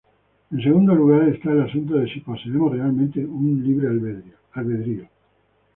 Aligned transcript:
En 0.53 0.59
segundo 0.67 0.95
lugar, 0.95 1.27
esta 1.29 1.51
el 1.51 1.61
asunto 1.61 1.93
de 1.93 2.11
si 2.11 2.21
poseemos 2.21 2.71
realmente 2.71 3.23
un 3.23 3.63
libre 3.63 3.87
albedrío. 4.55 5.07